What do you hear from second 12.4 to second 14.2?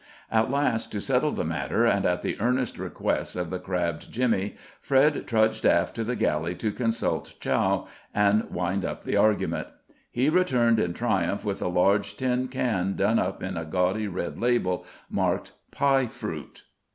can done up in a gaudy